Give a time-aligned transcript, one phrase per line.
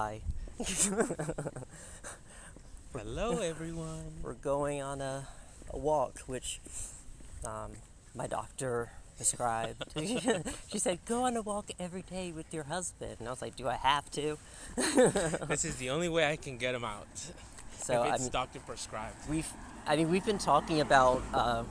[0.00, 0.22] Hi.
[2.96, 4.14] Hello, everyone.
[4.22, 5.28] We're going on a,
[5.68, 6.58] a walk, which
[7.44, 7.72] um,
[8.14, 9.84] my doctor prescribed.
[10.68, 13.16] she said, go on a walk every day with your husband.
[13.18, 14.38] And I was like, do I have to?
[15.48, 17.06] this is the only way I can get him out.
[17.76, 19.16] So if I it's mean, doctor prescribed.
[19.28, 19.52] we've,
[19.86, 21.64] I mean, we've been talking about uh,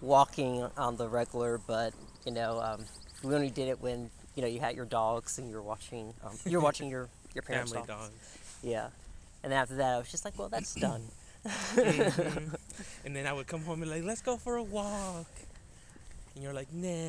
[0.00, 2.84] walking on the regular, but you know, um,
[3.22, 6.14] we only did it when you know you had your dogs and you were watching,
[6.24, 8.08] um, you were watching your your parents' Family dogs.
[8.10, 8.38] dogs.
[8.62, 8.88] Yeah.
[9.42, 11.02] And after that, I was just like, well, that's done.
[11.44, 12.56] Mhm.
[13.04, 15.26] and then I would come home and like, let's go for a walk.
[16.34, 17.08] And you're like, nah.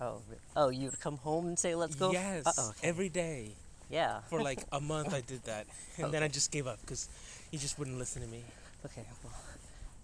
[0.00, 0.20] Oh,
[0.56, 2.12] oh, you would come home and say, let's go?
[2.12, 2.86] Yes, Uh-oh, okay.
[2.88, 3.50] every day.
[3.90, 4.20] Yeah.
[4.30, 6.10] For like a month, I did that, and Oh.
[6.10, 7.08] then I just gave up because
[7.50, 8.44] he just wouldn't listen to me.
[8.84, 9.02] Okay.
[9.24, 9.32] Well,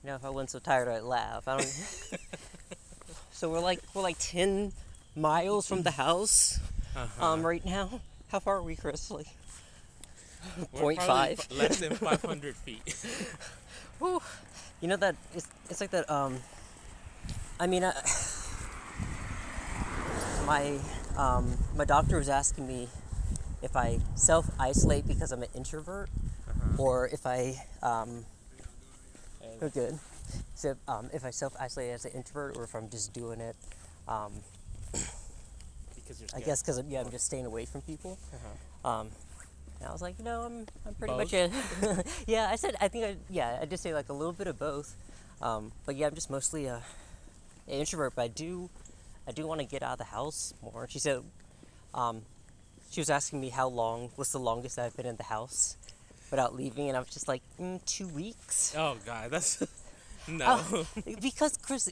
[0.02, 1.46] you know, if I wasn't so tired, I'd laugh.
[1.46, 2.18] I don't.
[3.32, 4.72] so we're like we're like ten
[5.16, 6.58] miles from the house
[6.96, 7.24] Uh-huh.
[7.24, 8.00] um, right now.
[8.28, 9.10] How far are we, Chris?
[9.10, 9.26] Like,
[10.72, 11.40] We're point probably five.
[11.50, 12.94] f- less than 500 feet.
[13.98, 14.20] whew.
[14.80, 16.08] you know that it's it's like that.
[16.10, 16.38] Um,
[17.60, 17.92] I mean, I,
[20.46, 20.78] my
[21.16, 22.88] um, my doctor was asking me
[23.62, 26.10] if I self isolate because I'm an introvert,
[26.48, 26.82] Uh-huh.
[26.82, 28.24] or if I um,
[29.62, 29.98] Oh, good.
[30.56, 33.54] So, um, if I self isolate as an introvert, or if I'm just doing it,
[34.08, 34.32] um,
[36.04, 38.18] because you're I guess because yeah, I'm just staying away from people.
[38.32, 38.88] Uh-huh.
[38.88, 39.08] Um,
[39.80, 41.32] and I was like, you know, I'm, I'm pretty Both?
[41.32, 41.32] much
[41.98, 42.48] a yeah.
[42.50, 44.96] I said I think I yeah I just say like a little bit of both.
[45.42, 46.76] Um, but yeah, I'm just mostly a,
[47.66, 48.14] an introvert.
[48.14, 48.70] But I do
[49.26, 50.86] I do want to get out of the house more.
[50.88, 51.22] She said,
[51.94, 52.22] um,
[52.90, 55.76] she was asking me how long was the longest I've been in the house
[56.30, 58.74] without leaving, and I was just like mm, two weeks.
[58.76, 59.62] Oh God, that's
[60.28, 60.44] no.
[60.48, 60.86] Oh,
[61.20, 61.90] because Chris,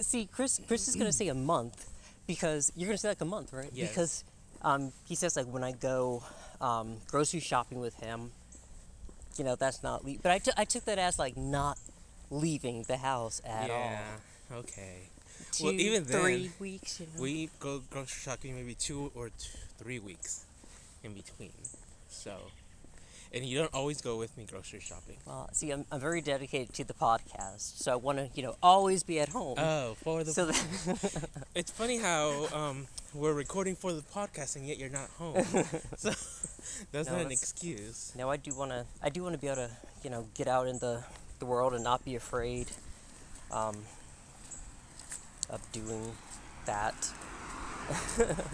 [0.00, 1.89] see, Chris, Chris is gonna say a month
[2.30, 3.70] because you're gonna say like a month, right?
[3.72, 3.88] Yes.
[3.88, 4.24] Because
[4.62, 6.22] um, he says like when I go
[6.60, 8.30] um, grocery shopping with him,
[9.36, 10.04] you know, that's not.
[10.04, 11.76] Le- but I took I took that as like not
[12.30, 13.74] leaving the house at yeah.
[13.74, 13.80] all.
[13.80, 14.58] Yeah.
[14.58, 14.96] Okay.
[15.52, 17.00] Two, Well, even then, three weeks.
[17.00, 17.22] You know?
[17.22, 19.34] We go grocery shopping maybe two or t-
[19.78, 20.44] three weeks
[21.02, 21.50] in between.
[22.08, 22.36] So,
[23.32, 25.16] and you don't always go with me grocery shopping.
[25.26, 28.56] well, see, I'm, I'm very dedicated to the podcast, so I want to, you know,
[28.62, 29.56] always be at home.
[29.58, 30.32] Oh, for the.
[30.32, 35.08] so that, it's funny how um, we're recording for the podcast and yet you're not
[35.10, 35.44] home.
[35.96, 36.10] so
[36.92, 38.12] that's No, not an excuse.
[38.16, 38.84] No, I do want to.
[39.02, 39.70] I do want to be able to,
[40.02, 41.04] you know, get out in the
[41.38, 42.66] the world and not be afraid
[43.50, 43.76] um,
[45.48, 46.12] of doing
[46.66, 46.94] that.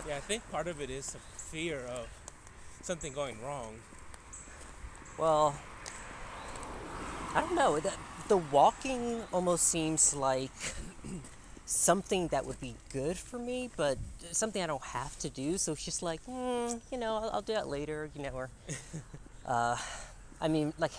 [0.07, 2.07] Yeah, I think part of it is the fear of
[2.83, 3.75] something going wrong.
[5.19, 5.54] Well,
[7.34, 7.78] I don't know.
[7.81, 7.93] The,
[8.28, 10.50] the walking almost seems like
[11.65, 13.99] something that would be good for me, but
[14.32, 15.59] something I don't have to do.
[15.59, 18.10] So it's just like, mm, you know, I'll, I'll do that later.
[18.15, 18.50] You know, or
[19.47, 19.77] uh,
[20.41, 20.93] I mean, like,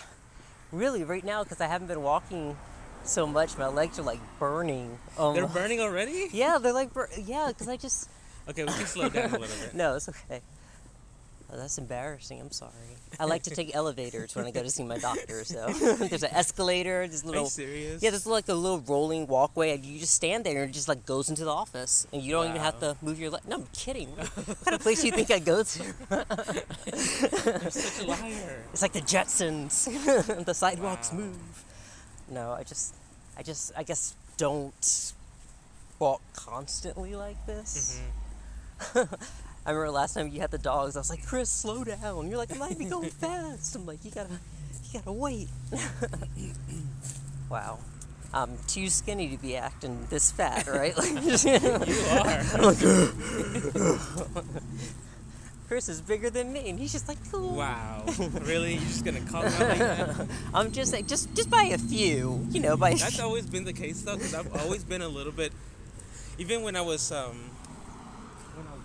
[0.71, 2.57] really, right now because I haven't been walking
[3.03, 4.97] so much, my legs are like burning.
[5.17, 6.27] Um, They're burning already?
[6.31, 8.09] Yeah, they're like, bur- yeah, because I just.
[8.49, 9.73] Okay, we can slow down a little bit.
[9.73, 10.41] No, it's okay.
[11.49, 12.41] Oh, that's embarrassing.
[12.41, 12.71] I'm sorry.
[13.21, 15.45] I like to take elevators when I go to see my doctor.
[15.45, 17.07] So there's an escalator.
[17.07, 18.03] This you little serious?
[18.03, 20.89] yeah, there's like a little rolling walkway, and you just stand there, and it just
[20.89, 23.43] like goes into the office, and you don't even have to move your leg.
[23.47, 24.09] No, I'm kidding.
[24.09, 25.83] what kind of place do you think I go to?
[26.85, 28.63] You're such a liar.
[28.73, 29.85] It's like the Jetsons.
[30.45, 31.19] the sidewalks Wow.
[31.19, 31.63] move.
[32.29, 32.93] No, I just,
[33.37, 35.13] I just, I guess don't
[35.97, 38.01] walk constantly like this.
[38.81, 39.19] Mhm.
[39.67, 40.95] I remember last time you had the dogs.
[40.95, 42.29] I was like, Chris, slow down.
[42.29, 43.75] You're like, I'm not even going fast.
[43.75, 44.39] I'm like, you gotta,
[44.85, 45.49] you gotta wait.
[47.49, 47.77] wow.
[48.33, 50.97] I'm too skinny to be acting this fat, right?
[50.97, 51.11] Like,
[51.43, 52.43] You are.
[55.67, 57.57] Chris is bigger than me, and he's just like, cool.
[57.57, 58.05] Wow.
[58.43, 58.75] Really?
[58.75, 60.27] You're just gonna call me out like that?
[60.53, 62.93] I'm just like, just, just by a few, you know, by.
[62.93, 65.51] That's always been the case though, because I've always been a little bit.
[66.37, 67.49] Even when I was um,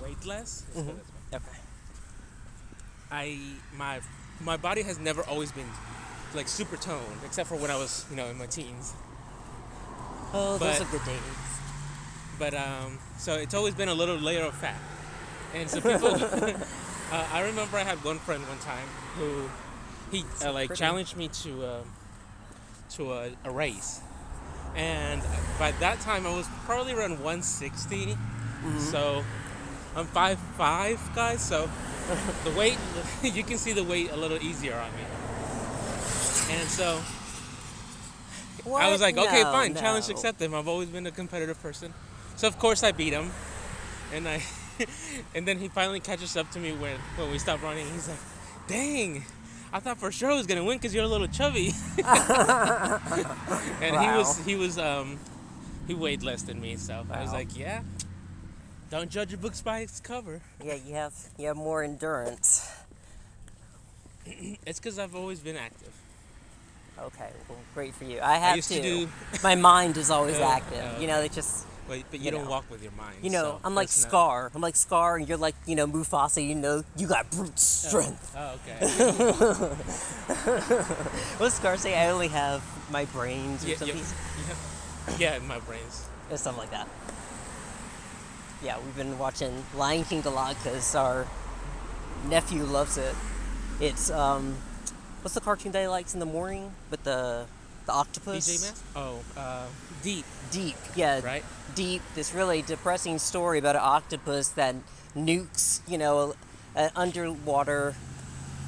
[0.02, 0.96] when I weighed less, let's go Mhm.
[1.30, 1.58] this okay.
[3.10, 3.38] I
[3.76, 4.00] my
[4.40, 5.70] my body has never always been
[6.34, 8.94] like super toned, except for when I was you know in my teens.
[10.32, 11.20] Oh, those are good days.
[12.38, 14.80] But um, so it's always been a little layer of fat,
[15.54, 16.14] and so people.
[17.12, 19.50] uh, I remember I had one friend one time who
[20.10, 21.82] he uh, like challenged me to uh,
[22.96, 24.00] to a, a race,
[24.74, 25.22] and
[25.58, 28.16] by that time I was probably around 160.
[28.62, 28.78] Mm-hmm.
[28.78, 29.24] So
[29.96, 31.40] I'm five five, guys.
[31.42, 31.68] So
[32.44, 32.78] the weight
[33.22, 35.04] you can see the weight a little easier on me,
[36.50, 37.00] and so
[38.64, 39.00] I was What?
[39.00, 40.52] like, okay, No, fine, challenge accepted.
[40.52, 41.92] I've always been a competitive person,
[42.36, 43.30] so of course I beat him,
[44.12, 44.42] and I
[45.34, 47.86] and then he finally catches up to me when when we stop running.
[47.92, 48.18] He's like,
[48.68, 49.24] "Dang,
[49.72, 51.72] I thought for sure I was gonna win because you're a little chubby."
[53.80, 55.18] and he was he was um
[55.86, 57.82] he weighed less than me, so I was like, "Yeah,
[58.92, 62.68] don't judge a book by its cover." Yeah, you have you have more endurance.
[64.66, 65.92] It's because I've always been active.
[67.08, 68.20] Okay, well, great for you.
[68.22, 69.08] I have used to do-
[69.42, 70.84] My mind is always Oh, active.
[70.96, 72.50] oh, You know, it just But but you, You don't know.
[72.50, 73.16] walk with your mind.
[73.24, 74.50] you know, so I'm like that's not- Scar.
[74.54, 76.40] I'm like Scar, and you're like you know Mufasa.
[76.46, 77.88] You know, you got brute oh.
[77.88, 78.30] strength.
[78.38, 78.78] Oh, okay.
[81.38, 81.94] What does Scar say?
[81.98, 84.04] I only have my brains or yeah, something.
[85.18, 86.06] yeah, yeah, my brains.
[86.30, 86.86] or something like that.
[88.62, 91.26] Yeah, we've been watching Lion King a lot because our
[92.28, 93.14] nephew loves it.
[93.80, 94.56] It's um,
[95.22, 97.46] what's the cartoon that he likes in the morning with the
[97.86, 98.48] the octopus?
[98.48, 98.80] DJ?
[98.94, 99.66] Oh, uh,
[100.02, 101.44] deep, Deep, yeah, right?
[101.74, 102.02] Deep.
[102.14, 104.76] This really depressing story about an octopus that
[105.16, 106.34] nukes, you know,
[106.76, 107.94] an underwater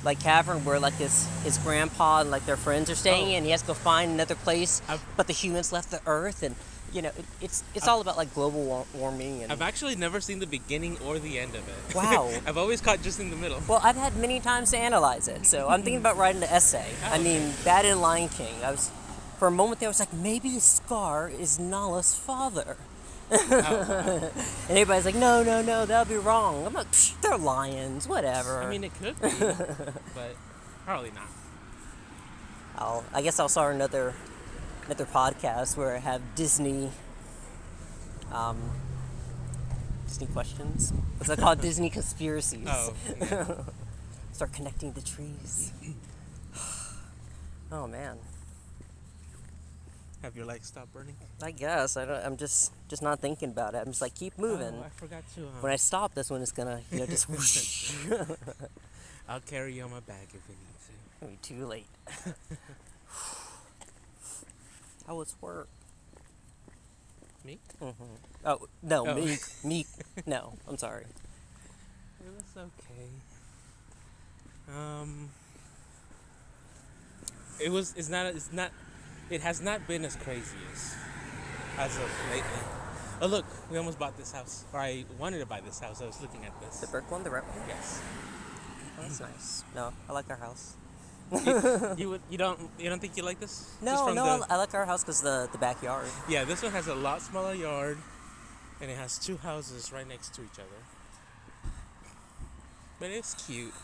[0.03, 3.37] like cavern where like his his grandpa and like their friends are staying, Oh.
[3.37, 4.83] and he has to go find another place.
[4.89, 6.57] I've- but the humans left the Earth, and
[6.95, 9.51] you know, it, it's it's all about like global wa- warming and.
[9.53, 11.95] I've actually never seen the beginning or the end of it.
[11.95, 12.31] Wow.
[12.47, 13.61] I've always caught just in the middle.
[13.69, 16.87] Well, I've had many times to analyze it, so I'm thinking about writing an essay.
[17.05, 18.91] I Oh, mean, that in Lion King, I was,
[19.39, 22.77] for a moment there, I was like, maybe Scar is Nala's father.
[23.33, 24.31] Oh,
[24.69, 26.67] And everybody's like, no, no, no, that'll be wrong.
[26.67, 28.63] I'm like, Psh, they're lions, whatever.
[28.63, 29.31] I mean, it could be,
[30.15, 30.37] but
[30.85, 31.27] probably not.
[32.77, 34.15] I'll, I guess I'll start another,
[34.87, 36.91] another podcast where I have Disney,
[38.33, 38.59] um,
[40.07, 40.93] Disney questions.
[41.17, 41.61] What's that called?
[41.61, 42.67] Disney conspiracies.
[42.69, 43.55] Oh, yeah.
[44.33, 45.73] Start connecting the trees.
[47.73, 48.19] oh man.
[50.23, 51.17] have your legs stop burning?
[51.43, 53.79] I guess I don't, I'm just just not thinking about it.
[53.79, 54.75] I'm just like keep moving.
[54.75, 55.43] Oh, I forgot to.
[55.43, 57.29] Um, when I stop, this one is gonna you know just.
[59.29, 60.93] I'll carry you on my back if you need to.
[61.23, 61.87] It'll be too late.
[65.07, 65.69] How was work?
[67.45, 67.59] Me?
[67.79, 67.91] hmm
[68.45, 69.15] Oh no, Oh.
[69.15, 69.87] me me.
[70.27, 71.05] No, I'm sorry.
[72.25, 73.09] It was okay.
[74.69, 75.29] Um,
[77.61, 77.93] it was.
[77.97, 78.27] It's not.
[78.35, 78.71] It's not.
[79.29, 80.95] It has not been as crazy as
[81.79, 82.65] as of lately.
[83.21, 84.65] Oh look, we almost bought this house.
[84.73, 86.01] Or I wanted to buy this house.
[86.01, 86.81] I was looking at this.
[86.81, 87.69] The brick one, the red one.
[87.69, 88.01] Yes.
[88.99, 89.65] Oh, that's nice.
[89.75, 90.77] No, I like our house.
[91.99, 92.21] You would.
[92.31, 92.59] You don't.
[92.79, 93.75] You don't think you like this?
[93.83, 96.07] No, no, the- I, like our house because the the backyard.
[96.29, 97.99] Yeah, this one has a lot smaller yard,
[98.81, 100.81] and it has two houses right next to each other.
[103.01, 103.75] But it's cute.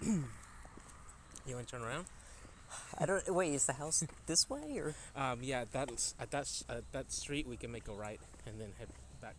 [0.00, 2.06] you want to turn around?
[2.98, 3.34] I don't.
[3.34, 4.94] Wait, is the house this way or?
[5.16, 8.72] Um, yeah, that's at that at that street we can make a right and then
[8.78, 8.88] head
[9.20, 9.34] back,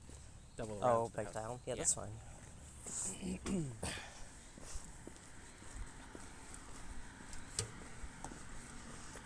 [0.57, 0.79] double.
[0.81, 1.33] Oh, back house.
[1.33, 1.59] down.
[1.65, 2.11] Yeah, that's fine.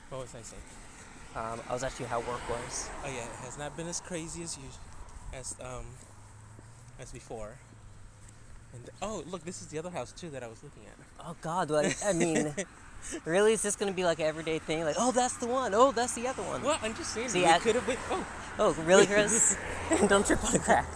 [0.09, 0.61] What was I saying?
[1.35, 2.89] Um, I was asking you how work was.
[3.05, 4.63] Oh yeah, it has not been as crazy as you,
[5.33, 5.85] as um,
[6.99, 7.55] as before.
[8.73, 11.25] And oh, look, this is the other house too that I was looking at.
[11.25, 12.53] Oh God, what, I mean,
[13.25, 14.83] really, is this gonna be like an everyday thing?
[14.83, 15.73] Like, oh, that's the one.
[15.75, 16.63] Oh, that's the other one.
[16.63, 17.29] Well, I'm just saying.
[17.29, 17.97] See, could have been.
[18.09, 18.25] Oh,
[18.59, 19.57] Oh, really, Chris?
[20.07, 20.87] Don't trip on the crack.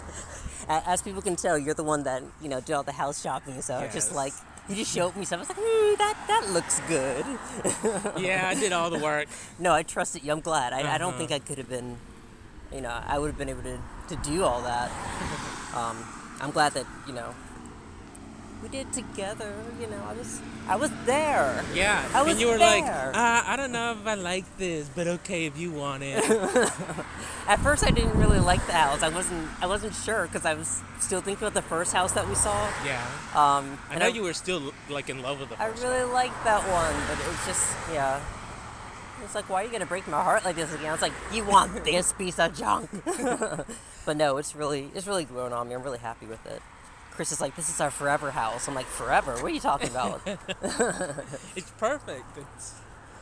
[0.68, 3.62] As people can tell, you're the one that you know did all the house shopping.
[3.62, 4.34] So it's just like
[4.70, 5.40] you just showed me stuff.
[5.40, 7.26] I was like, hmm, that that looks good.
[8.22, 9.28] yeah, I did all the work.
[9.60, 10.32] No, I trusted you.
[10.32, 10.74] I'm glad.
[10.74, 11.18] I, I don't Uh-huh.
[11.18, 11.98] think I could have been,
[12.74, 13.78] you know, I would have been able to,
[14.10, 14.92] to do all that.
[15.74, 16.06] Um,
[16.42, 17.34] I'm glad that you know
[18.62, 19.54] we did it together.
[19.80, 21.64] You know, I was I was there.
[21.74, 24.90] Yeah, I was and you were like, uh, I don't know if I like this,
[24.96, 26.24] but okay if you want it.
[27.48, 29.02] At first, I didn't really like the house.
[29.04, 32.28] I wasn't I wasn't sure because I was still thinking about the first house that
[32.28, 32.70] we saw.
[32.86, 33.04] yeah,
[33.34, 36.62] Um, I know you were still like in love with the I really liked that
[36.62, 38.22] one, but it was just yeah.
[39.24, 40.88] It's like, why are you gonna break my heart like this again?
[40.88, 42.90] I was like, you want this piece of junk?
[44.06, 45.76] but no, it's really it's really grown on me.
[45.76, 46.62] I'm really happy with it.
[47.12, 48.68] Chris is like, this is our forever house.
[48.68, 49.34] I'm like, forever?
[49.36, 50.22] What are you talking about?
[51.56, 52.26] It's perfect.
[52.38, 52.74] It's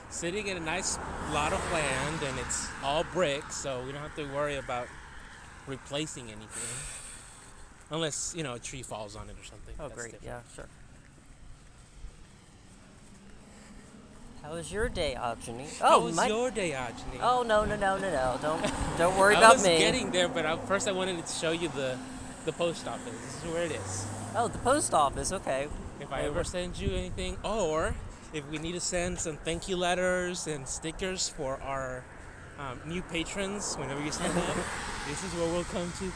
[0.10, 0.98] sitting in a nice
[1.34, 4.88] lot of land, and it's all brick, so we don't have to worry about
[5.68, 6.70] replacing anything,
[7.92, 9.76] unless you know a tree falls on it or something.
[9.80, 10.12] oh, That's great.
[10.14, 10.26] different.
[10.26, 10.68] Yeah, sure.
[14.44, 15.80] How was your day, Aujani?
[15.80, 16.28] How Oh, was my.
[16.28, 17.20] your day, Ajani?
[17.22, 18.40] Oh no no no no no!
[18.42, 19.46] Don't don't worry about me.
[19.48, 19.78] I was me.
[19.80, 21.98] getting there, but I, first I wanted to show you the
[22.50, 23.14] the post office.
[23.26, 24.06] This is where it is.
[24.36, 25.32] Oh, the post office.
[25.32, 25.68] Okay.
[26.00, 27.94] If I ever send you anything, or
[28.34, 32.04] if we need to send some thank you letters and stickers for our
[32.58, 34.56] um, new patrons, whenever you sign up,
[35.08, 36.12] this is where we'll come to.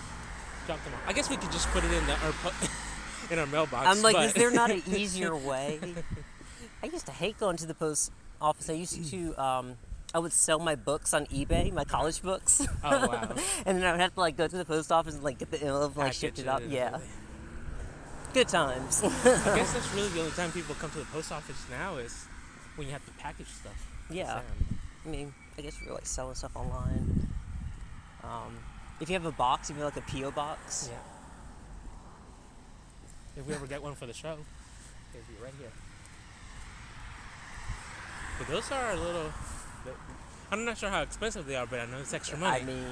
[0.66, 1.02] drop them off.
[1.08, 2.68] I guess we could just put it in the our po-
[3.32, 3.86] in our mailbox.
[3.86, 5.80] I'm like, but is there not an easier way?
[6.82, 8.12] I used to hate going to the post
[8.42, 8.70] office.
[8.72, 9.76] I used to, um,
[10.14, 13.30] I would sell my books on eBay, my college books, oh wow.
[13.66, 15.50] and then I would have to like go to the post office and like get
[15.52, 16.62] the envelope and like shift it up.
[16.68, 17.00] Yeah,
[18.34, 19.02] good times.
[19.04, 19.08] I
[19.56, 22.26] guess that's really the only time people come to the post office now is
[22.76, 23.88] when you have to package stuff.
[24.10, 24.42] yeah.
[25.06, 27.28] I mean, I guess you're like selling stuff online.
[28.24, 28.58] Um,
[29.02, 31.00] if you have a box, if you have like a PO box, Yeah.
[33.36, 34.38] If we ever get one for the show,
[35.14, 35.72] it'll be right here.
[38.38, 39.32] But those are a little.
[40.54, 42.62] I'm not sure how expensive they are, but I know it's extra money.
[42.62, 42.86] I mean,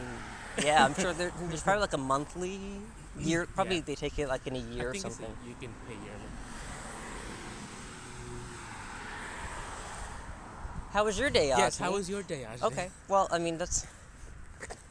[0.63, 2.59] yeah, I'm sure there, there's probably like a monthly
[3.19, 3.45] year.
[3.55, 3.81] Probably Yeah.
[3.85, 5.27] they take it like in a year or it's a- something.
[5.47, 6.29] you can pay yearly.
[10.91, 11.57] How was your day, Ozzy?
[11.59, 11.77] Yes.
[11.77, 12.63] How was your day, Ajay?
[12.63, 12.89] Okay.
[13.07, 13.85] Well, I mean that's.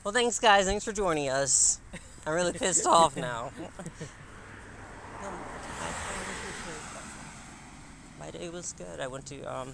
[0.05, 0.65] Well, thanks, guys.
[0.67, 1.81] Thanks for joining us.
[2.25, 3.51] I'm really pissed off now.
[8.21, 9.01] My day was good.
[9.01, 9.73] I went to um.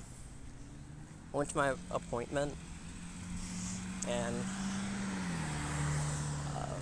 [1.35, 2.55] I went to my appointment,
[4.09, 4.37] and
[6.57, 6.81] um,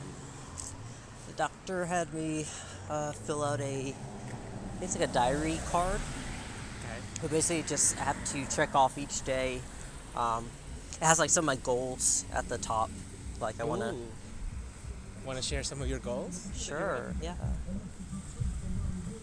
[1.26, 2.46] the doctor had me
[2.90, 3.94] uh, fill out a.
[4.80, 6.00] It's like a diary card.
[6.80, 7.24] Okay.
[7.24, 9.60] I basically just have to check off each day.
[10.16, 10.46] Um,
[11.00, 12.90] it has like some of my goals at the top.
[13.40, 13.94] Like I want to.
[15.24, 16.48] Want to share some of your goals?
[16.54, 17.14] Sure.
[17.22, 17.34] Yeah.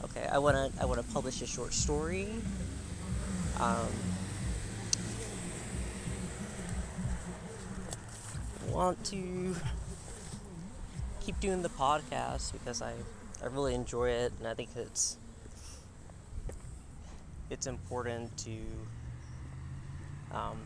[0.05, 0.27] Okay.
[0.31, 0.81] I want to.
[0.81, 2.27] I want to publish a short story.
[3.59, 3.87] Um,
[8.73, 9.55] want to
[11.21, 12.93] keep doing the podcast because I
[13.43, 15.17] I really enjoy it and I think it's
[17.49, 18.57] it's important to
[20.33, 20.57] um,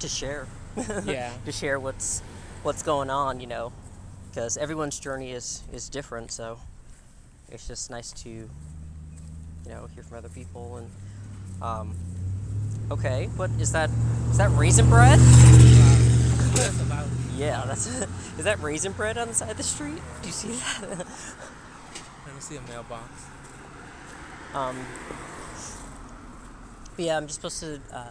[0.00, 0.46] to share
[1.04, 1.32] Yeah.
[1.44, 2.20] to share what's
[2.62, 3.72] what's going on, you know,
[4.30, 6.30] because everyone's journey is is different.
[6.32, 6.58] So
[7.50, 8.48] it's just nice to, you
[9.66, 10.90] know, hear from other people and.
[11.60, 11.94] Um,
[12.90, 13.90] okay, what is that?
[14.30, 15.18] Is that raisin bread?
[17.36, 17.86] Yeah, that's.
[17.86, 20.02] is that raisin bread on the side of the street?
[20.22, 20.82] Do you see that?
[20.88, 23.04] Let me see a mailbox.
[24.54, 24.84] Um,
[26.96, 28.10] but yeah, I'm just supposed to, uh,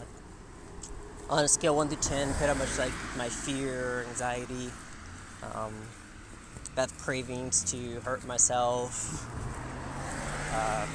[1.30, 4.70] on a scale one to ten, put how much like my fear, anxiety,
[5.54, 5.74] um,
[6.78, 9.26] have cravings to hurt myself,
[10.54, 10.86] uh,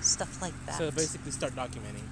[0.00, 0.78] stuff like that.
[0.78, 2.08] So basically, start documenting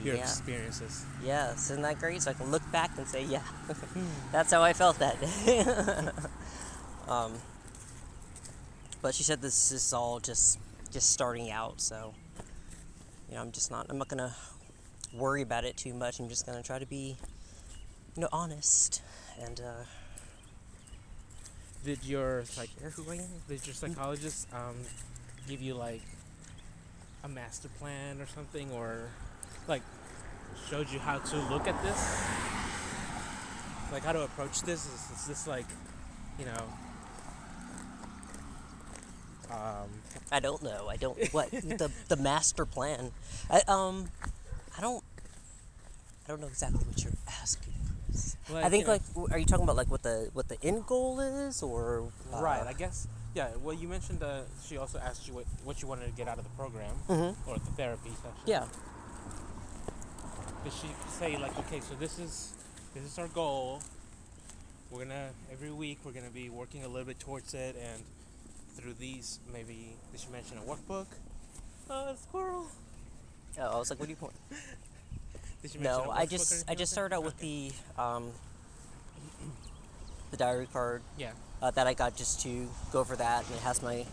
[0.00, 0.22] your Yeah.
[0.22, 1.04] experiences.
[1.22, 2.22] Yes, isn't that great?
[2.22, 3.42] So I can look back and say, yeah,
[4.32, 5.60] that's how I felt that day.
[7.08, 7.32] um,
[9.00, 10.58] but she said this is all just
[10.90, 12.14] just starting out, so
[13.28, 13.86] you know, I'm just not.
[13.88, 14.34] I'm not gonna
[15.12, 16.20] worry about it too much.
[16.20, 17.16] I'm just gonna try to be,
[18.14, 19.00] you know, honest
[19.40, 19.84] and uh,
[21.84, 23.28] Did your like share who I am.
[23.48, 24.76] did your psychologist um,
[25.48, 26.02] give you like
[27.24, 29.08] a master plan or something, or
[29.68, 29.82] like
[30.68, 32.22] showed you how to look at this,
[33.92, 34.86] like how to approach this?
[34.86, 35.66] Is, is this like,
[36.38, 36.64] you know?
[39.50, 39.88] Um,
[40.30, 40.88] I don't know.
[40.88, 43.10] I don't what the the master plan.
[43.50, 44.08] I um,
[44.76, 45.04] I don't.
[46.24, 47.72] I don't know exactly what you're asking.
[48.54, 48.92] I think you know-
[49.24, 52.40] like, are you talking about like what the what the end goal is, or uh,
[52.40, 53.08] Right, I guess.
[53.34, 53.48] Yeah.
[53.62, 56.36] Well, you mentioned uh, she also asked you what, what you wanted to get out
[56.38, 57.34] of the program Mhm.
[57.46, 58.36] or the therapy session.
[58.44, 58.66] Yeah.
[60.64, 62.52] Did she say like, okay, so this is
[62.94, 63.80] this is our goal.
[64.90, 68.02] We're gonna every week we're gonna be working a little bit towards it, and
[68.76, 71.06] through these maybe did she mention a workbook?
[71.90, 72.66] Uh, squirrel.
[73.60, 74.34] Oh, I was like, what do you want?
[75.62, 77.70] Did she mention No, a I just I just started out with Okay.
[77.96, 78.30] the um
[80.30, 81.32] the diary card yeah.
[81.60, 84.06] uh, that I got just to go over that, and it has my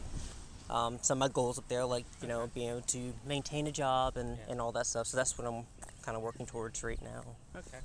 [0.69, 3.71] um, some of my goals up there, like you know being able to maintain a
[3.71, 4.51] job and Yeah.
[4.51, 5.07] and all that stuff.
[5.07, 5.63] So that's what I'm
[6.09, 7.21] kind of working towards right now.
[7.55, 7.77] Okay.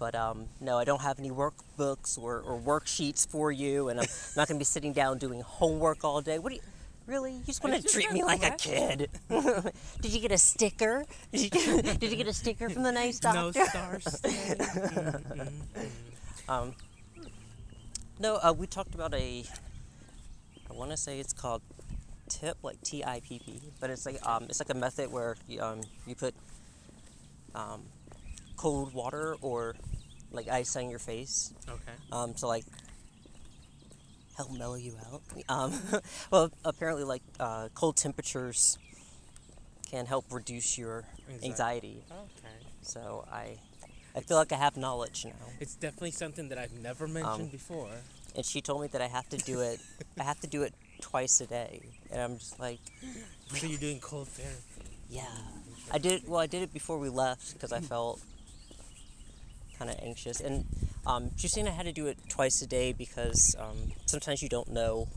[0.00, 4.06] But um, no, I don't have any workbooks or, or worksheets for you, and I'm
[4.36, 6.40] not going to be sitting down doing homework all day.
[6.40, 6.62] What do you
[7.06, 7.34] really?
[7.34, 9.08] You just want to treat me like a kid?
[9.30, 11.04] did you get a sticker?
[11.30, 14.22] Did you get, did you get a sticker from the nice No stars.
[16.48, 16.74] Um,
[18.18, 19.44] no, uh, we talked about a.
[20.68, 21.62] I want to say it's called
[22.28, 25.36] TIP, like T I P P, but it's like um, it's like a method where
[25.46, 26.34] you, um, you put
[27.56, 27.82] um,
[28.56, 29.74] cold water or
[30.30, 31.92] like ice on your face, Okay.
[32.12, 32.64] um, to like
[34.36, 35.22] help mellow you out.
[35.48, 35.72] Um,
[36.30, 38.78] well, apparently, like uh, cold temperatures
[39.90, 41.46] can help reduce your Anxiety.
[41.46, 42.02] anxiety.
[42.10, 42.56] Okay.
[42.82, 43.56] So I
[44.16, 45.46] I feel like I have knowledge now.
[45.60, 47.88] It's definitely something that I've never mentioned before.
[48.34, 49.80] And she told me that I have to do it.
[50.20, 52.80] I have to do it twice a day, and I'm just like,
[53.54, 54.98] So you're doing cold therapy.
[55.08, 55.22] yeah.
[55.92, 56.28] I did.
[56.28, 58.20] Well, I did it before we left because I felt
[59.78, 60.64] kind of anxious, and
[61.06, 64.42] um, she was saying I had to do it twice a day because um, sometimes
[64.42, 65.08] you don't know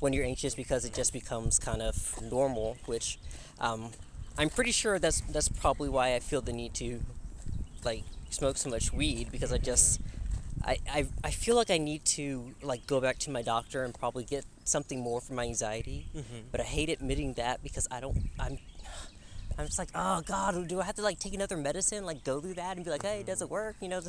[0.00, 3.18] when you're anxious because it just becomes kind of normal, which
[3.60, 3.90] um,
[4.36, 7.00] I'm pretty sure that's that's probably why I feel the need to
[7.84, 10.00] like smoke so much weed because I just
[10.64, 13.94] I, I, I feel like I need to like go back to my doctor and
[13.94, 16.06] probably get something more for my anxiety,
[16.50, 18.58] but I hate admitting that because I don't I'm
[19.58, 22.40] I'm just like oh god do I have to like take another medicine like go
[22.40, 24.00] through that and be like hey does it work you know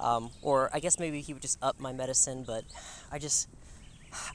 [0.00, 2.64] um, or I guess maybe he would just up my medicine but
[3.12, 3.48] I just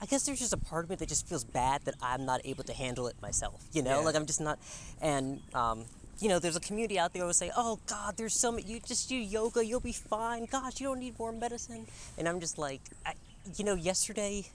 [0.02, 2.42] I guess there's just a part of me that just feels bad that I'm not
[2.46, 3.66] able to handle it myself.
[3.74, 4.06] You know, Yeah.
[4.06, 4.60] like I'm just not.
[5.02, 5.86] And um,
[6.20, 8.68] you know, there's a community out there who will say, "Oh God, there's so many.
[8.68, 10.46] You just do yoga, you'll be fine.
[10.46, 11.88] Gosh, you don't need more medicine."
[12.20, 13.14] And I'm just like, I,
[13.58, 14.46] you know, yesterday,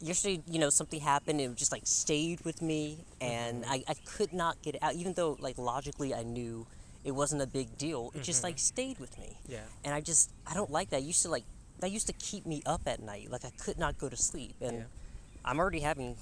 [0.00, 1.40] yesterday, you know, something happened.
[1.40, 4.94] and It just like stayed with me, and I, I could not get it out,
[4.94, 6.66] even though like logically I knew
[7.04, 8.10] it wasn't a big deal.
[8.14, 9.60] It just like stayed with me Yeah.
[9.84, 10.96] and I just I don't like that.
[10.96, 11.44] I used to like
[11.80, 13.30] that used to keep me up at night.
[13.30, 14.84] Like I could not go to sleep, and Yeah.
[15.44, 16.16] I'm already having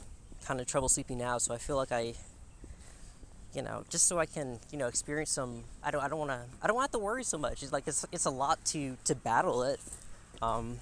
[0.44, 1.38] kind of trouble sleeping now.
[1.38, 2.14] So I feel like I,
[3.54, 5.64] you know, just so I can you know experience some.
[5.82, 7.62] I don't I don't want to I don't want to worry so much.
[7.62, 9.80] It's like it's it's a lot to to battle it,
[10.42, 10.80] um,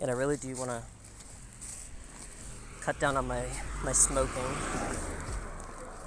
[0.00, 0.82] and I really do want to
[2.82, 3.42] cut down on my
[3.84, 4.42] my smoking.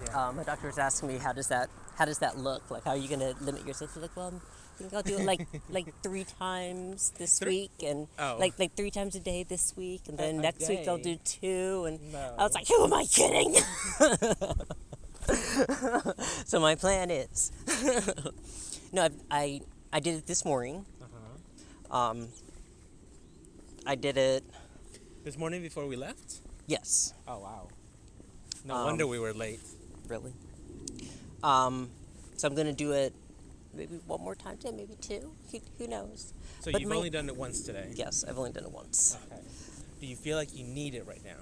[0.05, 0.29] Yeah.
[0.29, 2.91] Uh, my doctor was asking me how does that how does that look like how
[2.91, 5.93] are you gonna limit yourself to like well I think I'll do it like like
[6.01, 8.38] three times this Three- week and Oh.
[8.39, 10.98] like like three times a day this week and then A- a next week I'll
[10.98, 13.55] do two and I was like who am I kidding
[16.46, 17.51] so my plan is
[18.93, 19.62] no I, I
[19.93, 21.96] I did it this morning Uh-huh.
[21.98, 22.27] um
[23.89, 24.43] I did it
[25.23, 26.41] This morning before we left?
[26.67, 27.67] yes Oh wow.
[28.63, 29.61] No Um, wonder we were late.
[30.07, 30.33] really.
[31.41, 31.89] Um,
[32.37, 33.13] so I'm gonna do it
[33.73, 35.31] maybe one more time today, maybe two.
[35.51, 36.33] Who, who knows?
[36.59, 37.87] So but you've my- only done it once today.
[37.95, 39.17] Yes, I've only done it once.
[39.25, 39.41] Okay.
[40.01, 41.41] Do you feel like you need it right now?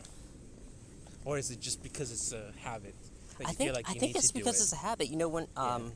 [1.26, 2.96] Or is it just because it's a habit?
[3.40, 4.64] That I you think feel like I you think need it's to do because it?
[4.64, 5.10] it's a habit.
[5.10, 5.76] You know when Yeah.
[5.76, 5.92] um,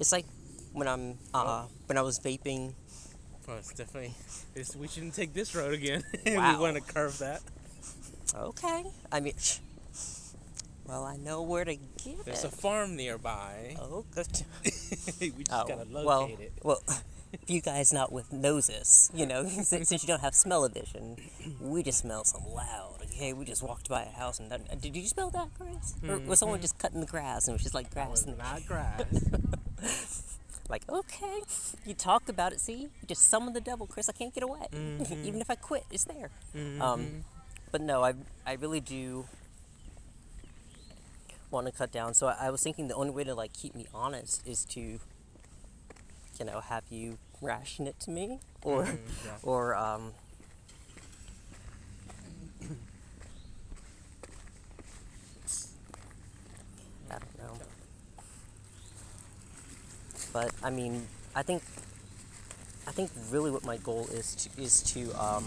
[0.00, 0.24] it's like
[0.72, 2.72] when I'm uh when I was vaping.
[3.46, 4.14] Well, it's definitely.
[4.54, 6.02] It's, we shouldn't take this road again.
[6.26, 7.42] we want to curve that.
[8.34, 9.34] Okay, I mean,
[10.84, 13.76] well I know where to get There's a farm nearby.
[13.80, 14.26] Oh, good.
[14.64, 16.52] we just Oh, gotta locate well, it.
[16.62, 16.82] well,
[17.32, 21.16] if you guys not with noses, you know, since you don't have smell-o-vision,
[21.60, 22.96] we just smell some loud.
[23.04, 25.94] Okay, we just walked by a house and that, uh, did you smell that, Chris?
[26.06, 26.62] Or was someone hmm.
[26.62, 28.10] just cutting the grass and it was just like That grass?
[28.10, 30.38] was And, not grass.
[30.70, 31.40] Like, okay,
[31.84, 32.60] you talked about it.
[32.60, 34.08] See, you just summon the devil, Chris.
[34.08, 34.66] I can't get away.
[34.72, 35.24] Mm-hmm.
[35.26, 36.30] Even if I quit, it's there.
[36.80, 37.24] Um,
[37.70, 38.14] but no, I
[38.46, 39.26] I really do
[41.50, 42.14] want to cut down.
[42.14, 44.80] So I, I was thinking the only way to like keep me honest is to,
[44.80, 49.32] you know, have you ration it to me, or Mhm, yeah.
[49.42, 50.12] or um.
[57.10, 57.58] I don't know.
[60.36, 61.62] But I mean, I think
[62.86, 65.46] I think really what my goal is to is to um,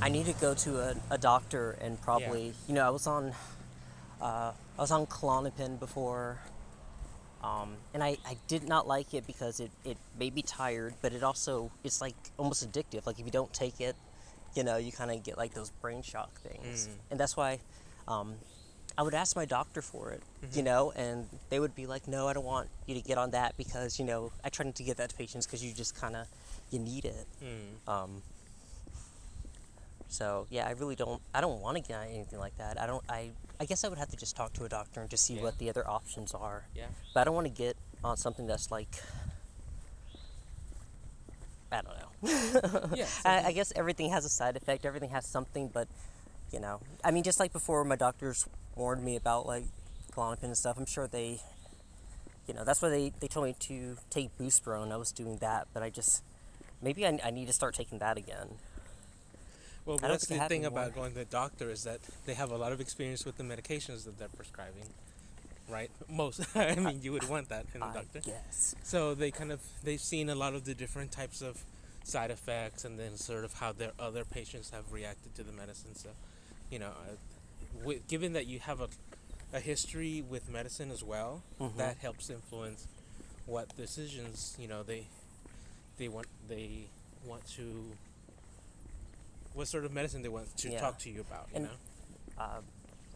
[0.00, 3.34] I need to go to a, a doctor and probably you know I was on
[4.22, 6.38] uh, I was on Klonopin before
[7.44, 11.12] um, and I, I did not like it because it, it made me tired but
[11.12, 13.04] it also it's like almost addictive.
[13.04, 13.94] Like if you don't take it
[14.54, 16.88] you know you kind of get like those brain shock things.
[16.88, 17.10] Mm.
[17.10, 17.58] and that's why
[18.08, 18.36] um,
[18.98, 20.56] I would ask my doctor for it, Mm-hmm.
[20.58, 23.30] you know, and they would be like, "No, I don't want you to get on
[23.32, 25.94] that because you know I try not to give that to patients because you just
[25.94, 26.26] kind of
[26.70, 27.92] you need it." Mm.
[27.92, 28.22] Um,
[30.08, 31.20] so yeah, I really don't.
[31.34, 32.80] I don't want to get on anything like that.
[32.80, 33.02] I don't.
[33.08, 33.30] I.
[33.58, 35.42] I guess I would have to just talk to a doctor and just see Yeah.
[35.42, 36.66] what the other options are.
[36.74, 36.84] Yeah.
[37.14, 38.88] But I don't want to get on something that's like.
[41.72, 42.90] I don't know.
[42.96, 43.06] Yeah.
[43.24, 44.84] I, I guess everything has a side effect.
[44.86, 45.88] Everything has something, but
[46.52, 49.64] you know, I mean, just like before, my doctors warned me about like
[50.12, 50.78] Klonopin and stuff.
[50.78, 51.40] I'm sure they,
[52.46, 54.92] you know, that's why they they told me to take buspirone.
[54.92, 56.22] I was doing that, but I just
[56.80, 58.56] maybe I, I need to start taking that again.
[59.84, 62.56] Well, I that's the thing about going to the doctor is that they have a
[62.56, 64.88] lot of experience with the medications that they're prescribing,
[65.68, 65.90] right?
[66.08, 66.44] Most.
[66.56, 68.20] I mean, you would want that in a I doctor.
[68.24, 68.74] Yes.
[68.82, 71.62] So they kind of they've seen a lot of the different types of
[72.02, 75.94] side effects, and then sort of how their other patients have reacted to the medicine.
[75.94, 76.10] So,
[76.70, 76.92] you know,
[77.76, 78.88] uh, wi- given that you have a
[79.52, 81.76] a history with medicine as well, Mhm.
[81.76, 82.86] that helps influence
[83.46, 85.06] what decisions you know they
[85.98, 86.88] they want they
[87.24, 87.92] want to
[89.54, 90.80] what sort of medicine they want to Yeah.
[90.80, 91.48] talk to you about.
[91.50, 91.70] You And- know.
[92.38, 92.60] uh,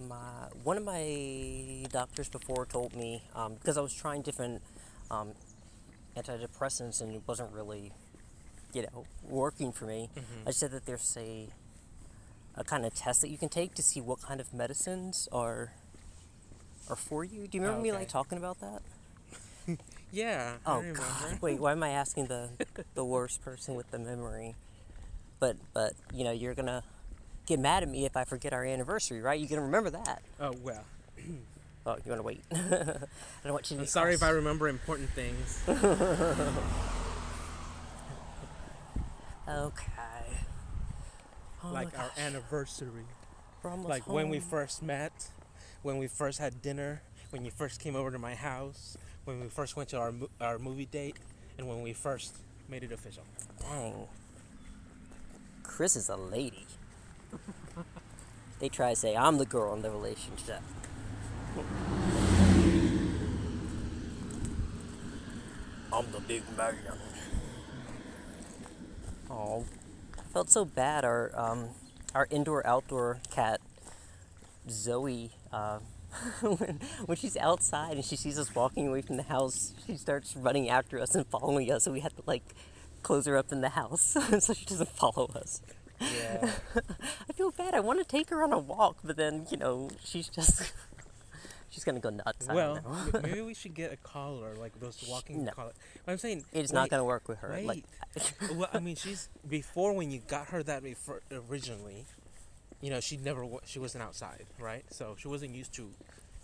[0.01, 4.63] my one of my doctors before told me um, because I was trying different
[5.11, 5.35] um,
[6.17, 7.93] antidepressants and it wasn't really,
[8.73, 10.09] you know, working for me.
[10.17, 10.47] Mhm.
[10.47, 11.49] I said that there's a
[12.57, 15.73] a kind of test that you can take to see what kind of medicines are
[16.89, 17.47] are for you.
[17.47, 18.83] Do you remember me like talking about that?
[20.13, 20.55] Yeah.
[20.67, 20.83] Oh.
[20.93, 21.41] God!
[21.41, 22.51] Wait, why am I asking the
[22.95, 24.57] the worst person with the memory?
[25.39, 26.83] But but you know you're gonna
[27.47, 29.39] get mad at me if I forget our anniversary, right?
[29.39, 30.23] You can remember that.
[30.41, 30.85] Oh well.
[31.87, 32.43] Oh, you want to wait?
[32.53, 32.59] I
[33.43, 33.83] don't want you to.
[33.85, 35.63] I'm sorry if I remember important things.
[39.49, 40.10] Okay.
[41.63, 43.05] Oh like our anniversary.
[43.63, 45.13] we're almost Like when we first met,
[45.83, 49.49] when we first had dinner, when you first came over to my house, when we
[49.49, 51.17] first went to our our movie date,
[51.59, 52.37] and when we first
[52.69, 53.25] made it official.
[53.61, 54.07] Dang.
[55.63, 56.67] Chris is a lady.
[58.59, 60.63] they try to say I'm the girl in the relationship.
[65.93, 66.75] I'm the big man.
[69.29, 69.80] Oh, I
[70.33, 71.05] felt so bad.
[71.05, 71.69] Our um,
[72.15, 73.61] our indoor outdoor cat
[74.69, 75.33] Zoe.
[75.53, 75.79] Uh,
[76.41, 80.35] when, when she's outside and she sees us walking away from the house, she starts
[80.37, 81.85] running after us and following us.
[81.85, 82.55] So we had to like
[83.03, 85.63] close her up in the house so she doesn't follow us.
[86.01, 86.51] Yeah.
[87.29, 87.75] I feel bad.
[87.75, 90.73] I want to take her on a walk, but then you know she's just
[91.71, 92.47] she's gonna go nuts.
[92.49, 92.79] Well,
[93.23, 95.53] maybe we should get a collar, like those walking No.
[95.53, 95.73] collar.
[96.05, 97.59] What I'm saying it's not gonna work with her.
[97.65, 97.85] Like,
[98.55, 100.83] well, I mean, she's before when you got her that
[101.33, 102.05] originally.
[102.83, 104.85] You know, she never wa- she wasn't outside, right?
[104.91, 105.91] So she wasn't used to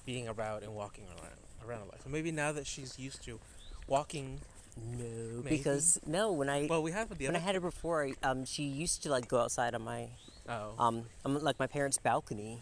[0.05, 1.33] being about and walking around
[1.67, 2.03] around a lot.
[2.05, 3.41] So maybe now that she's used to
[3.89, 4.41] walking,
[4.77, 5.57] no, Maybe.
[5.57, 8.65] because no, when I well, we have when I had her before, I, um, she
[8.65, 10.09] used to like go outside on my
[10.49, 12.61] oh, um like my parents' balcony,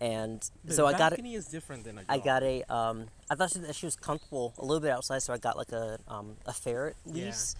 [0.00, 1.16] and the so I got it.
[1.16, 2.02] balcony is different than a.
[2.08, 3.06] I got a um.
[3.30, 5.72] I thought she, that she was comfortable a little bit outside, so I got like
[5.72, 7.26] a um a ferret Yeah.
[7.26, 7.54] leash,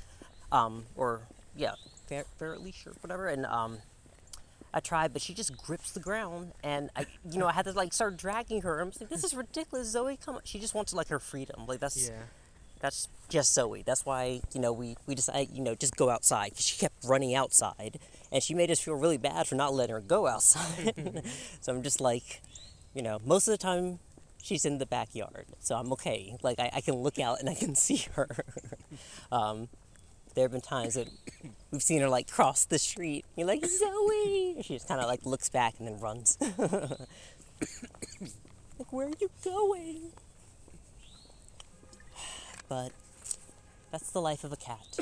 [0.52, 1.20] um or
[1.56, 1.74] yeah
[2.08, 3.78] fer- ferret leash or whatever, and um.
[4.72, 7.72] I tried, but she just grips the ground, and I, you know, I had to
[7.72, 8.78] like start dragging her.
[8.78, 10.16] I'm just like, this is ridiculous, Zoe.
[10.24, 10.42] Come on.
[10.44, 11.66] She just wants like her freedom.
[11.66, 12.14] Like that's Yeah.
[12.80, 13.82] That's just Zoe.
[13.82, 17.04] That's why you know we we decided you know just go outside because she kept
[17.04, 17.98] running outside,
[18.32, 21.22] and she made us feel really bad for not letting her go outside.
[21.60, 22.42] so I'm just like,
[22.94, 23.98] you know, most of the time
[24.42, 26.36] she's in the backyard, so I'm okay.
[26.42, 28.28] Like I, I can look out and I can see her.
[29.32, 29.68] um,
[30.34, 31.08] there have been times that
[31.70, 33.24] we've seen her like cross the street.
[33.36, 34.62] You're like Zoe.
[34.62, 36.38] She just kind of like looks back and then runs.
[38.80, 40.12] like where are you going?
[42.70, 42.92] But
[43.90, 45.00] that's the life of a cat.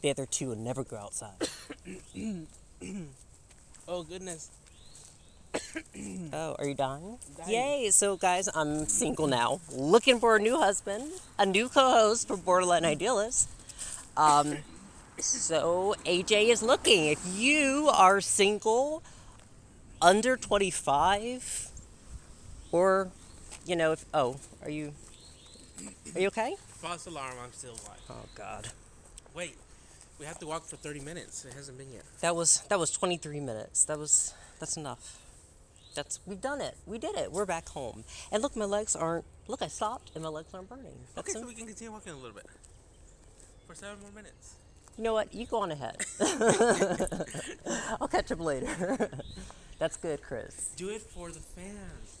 [0.00, 1.48] the other two will never go outside.
[3.88, 4.50] Oh goodness.
[6.32, 7.18] Oh, are you dying?
[7.36, 7.50] Dying.
[7.50, 7.90] Yay!
[7.90, 12.84] So, guys, I'm single now, looking for a new husband, a new co-host for Borderline
[12.84, 13.50] Idealist.
[14.16, 14.58] Um,
[15.18, 17.06] so AJ is looking.
[17.06, 19.02] If you are single,
[20.00, 21.68] under 25,
[22.70, 23.10] or,
[23.66, 24.94] you know, if oh, are you,
[26.14, 26.54] are you okay?
[26.68, 27.34] False alarm.
[27.42, 28.00] I'm still alive.
[28.10, 28.68] Oh God,
[29.34, 29.56] Wait,
[30.18, 31.44] we have to walk for 30 minutes.
[31.44, 32.04] It hasn't been yet.
[32.20, 33.84] that was that was 23 minutes.
[33.84, 35.18] That was that's enough.
[35.94, 36.76] That's we've done it.
[36.86, 37.32] We did it.
[37.32, 38.04] We're back home.
[38.30, 39.24] And look, my legs aren't.
[39.48, 40.94] Look, I stopped, and my legs aren't burning.
[41.14, 42.46] That's Okay, so we can continue walking a little bit
[43.66, 44.54] for seven more minutes.
[44.96, 45.34] You know what?
[45.34, 45.96] You go on ahead.
[48.00, 49.10] I'll catch up later.
[49.78, 50.70] that's good, Chris.
[50.76, 52.18] Do it for the fans.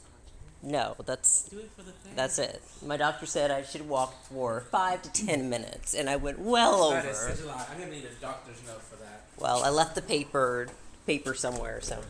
[0.62, 2.14] No, that's Do it for the fans.
[2.16, 2.62] that's it.
[2.86, 6.90] My doctor said I should walk for five to ten minutes, and I went well
[6.90, 7.34] That is over.
[7.34, 7.68] such a lot.
[7.72, 9.24] I'm gonna need a doctor's note for that.
[9.38, 10.68] Well, I left the paper
[11.04, 11.80] paper somewhere.
[11.80, 12.00] So,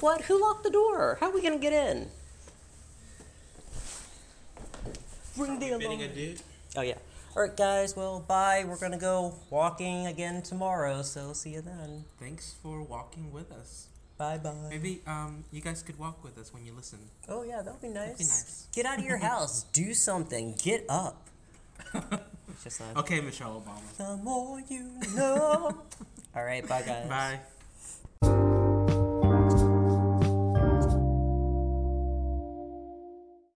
[0.00, 0.22] what?
[0.22, 1.18] Who locked the door?
[1.20, 2.08] How are we gonna get in?
[5.36, 6.00] Ring the Bidding alarm.
[6.00, 6.36] adieu.
[6.76, 6.94] Oh yeah.
[7.36, 7.94] All right, guys.
[7.94, 8.64] Well, bye.
[8.66, 11.02] We're gonna go walking again tomorrow.
[11.02, 12.04] So see you then.
[12.18, 13.86] Thanks for walking with us.
[14.18, 14.52] Bye bye.
[14.68, 16.98] Maybe um you guys could walk with us when you listen.
[17.28, 18.18] Oh yeah, that'll be nice.
[18.18, 18.66] be nice.
[18.74, 19.62] Get out of your house.
[19.72, 20.54] Do something.
[20.62, 21.28] Get up.
[21.94, 23.96] It's just like Okay, Michelle Obama.
[23.96, 25.82] the more you know.
[26.36, 27.08] All right, bye guys.
[27.08, 27.38] Bye.